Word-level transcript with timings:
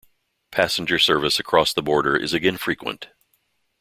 Passenger 0.49 0.97
service 0.97 1.37
across 1.37 1.73
the 1.73 1.83
border 1.83 2.15
is 2.15 2.33
again 2.33 2.57
frequent. 2.57 3.09